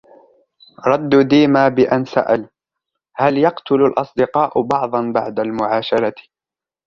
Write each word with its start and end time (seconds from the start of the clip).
رد 0.87 1.27
ديما 1.27 1.67
بأن 1.67 2.05
سأل:" 2.05 2.49
هل 3.19 3.37
يقتل 3.37 3.75
الأصدقاء 3.75 4.61
بعضًا 4.61 5.11
بعد 5.13 5.39
المعاشرة؟" 5.39 6.15